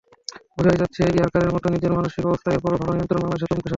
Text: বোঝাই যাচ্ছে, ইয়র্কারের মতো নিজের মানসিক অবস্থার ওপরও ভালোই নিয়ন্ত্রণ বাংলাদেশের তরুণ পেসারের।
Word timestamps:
বোঝাই 0.55 0.77
যাচ্ছে, 0.81 1.01
ইয়র্কারের 1.15 1.53
মতো 1.55 1.67
নিজের 1.75 1.91
মানসিক 1.97 2.23
অবস্থার 2.29 2.57
ওপরও 2.59 2.81
ভালোই 2.83 2.95
নিয়ন্ত্রণ 2.95 3.21
বাংলাদেশের 3.23 3.49
তরুণ 3.49 3.59
পেসারের। 3.61 3.69